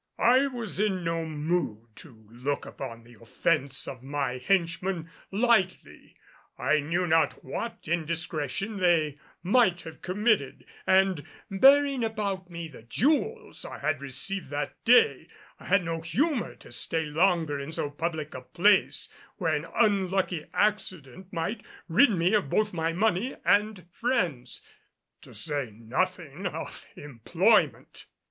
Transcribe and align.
I 0.17 0.47
was 0.47 0.79
in 0.79 1.03
no 1.03 1.25
mood 1.25 1.95
to 1.97 2.25
look 2.31 2.65
upon 2.65 3.03
the 3.03 3.19
offense 3.21 3.87
of 3.87 4.01
my 4.01 4.39
henchmen 4.39 5.11
lightly. 5.29 6.15
I 6.57 6.79
knew 6.79 7.05
not 7.05 7.45
what 7.45 7.87
indiscretion 7.87 8.77
they 8.79 9.19
might 9.43 9.81
have 9.83 10.01
committed, 10.01 10.65
and 10.87 11.23
bearing 11.51 12.03
about 12.03 12.49
me 12.49 12.67
the 12.67 12.81
jewels 12.81 13.63
I 13.63 13.77
had 13.77 14.01
received 14.01 14.49
that 14.49 14.73
day, 14.85 15.27
I 15.59 15.65
had 15.65 15.85
no 15.85 16.01
humor 16.01 16.55
to 16.55 16.71
stay 16.71 17.03
longer 17.05 17.59
in 17.59 17.71
so 17.71 17.91
public 17.91 18.33
a 18.33 18.41
place 18.41 19.07
where 19.37 19.53
an 19.53 19.67
unlucky 19.75 20.45
accident 20.51 21.31
might 21.31 21.61
rid 21.87 22.09
me 22.09 22.33
of 22.33 22.49
both 22.49 22.73
my 22.73 22.91
money 22.91 23.35
and 23.45 23.85
friends, 23.91 24.63
to 25.21 25.35
say 25.35 25.69
nothing 25.69 26.47
of 26.47 26.87
employment. 26.95 28.07